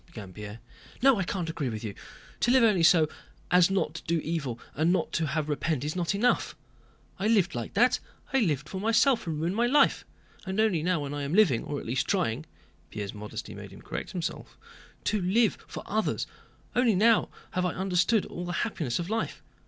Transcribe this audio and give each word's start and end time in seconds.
began 0.07 0.33
Pierre. 0.33 0.57
"No, 1.03 1.19
I 1.19 1.23
can't 1.23 1.47
agree 1.47 1.69
with 1.69 1.83
you! 1.83 1.93
To 2.39 2.49
live 2.49 2.63
only 2.63 2.81
so 2.81 3.07
as 3.51 3.69
not 3.69 3.93
to 3.93 4.03
do 4.07 4.17
evil 4.21 4.59
and 4.73 4.91
not 4.91 5.11
to 5.11 5.27
have 5.27 5.45
to 5.45 5.51
repent 5.51 5.83
is 5.83 5.95
not 5.95 6.15
enough. 6.15 6.55
I 7.19 7.27
lived 7.27 7.53
like 7.53 7.75
that, 7.75 7.99
I 8.33 8.39
lived 8.39 8.67
for 8.67 8.81
myself 8.81 9.27
and 9.27 9.39
ruined 9.39 9.55
my 9.55 9.67
life. 9.67 10.03
And 10.43 10.59
only 10.59 10.81
now 10.81 11.01
when 11.01 11.13
I 11.13 11.21
am 11.21 11.35
living, 11.35 11.63
or 11.63 11.79
at 11.79 11.85
least 11.85 12.07
trying" 12.07 12.47
(Pierre's 12.89 13.13
modesty 13.13 13.53
made 13.53 13.69
him 13.69 13.83
correct 13.83 14.09
himself) 14.11 14.57
"to 15.03 15.21
live 15.21 15.59
for 15.67 15.83
others, 15.85 16.25
only 16.75 16.95
now 16.95 17.29
have 17.51 17.63
I 17.67 17.75
understood 17.75 18.25
all 18.25 18.43
the 18.45 18.53
happiness 18.65 18.97
of 18.97 19.07
life. 19.07 19.43